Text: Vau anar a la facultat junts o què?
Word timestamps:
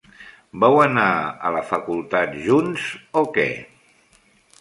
Vau 0.61 0.77
anar 0.85 1.09
a 1.49 1.51
la 1.55 1.61
facultat 1.73 2.33
junts 2.47 2.87
o 3.21 3.23
què? 3.37 3.45